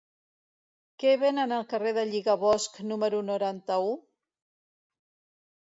[1.03, 3.95] Què venen al carrer del Lligabosc número noranta-u?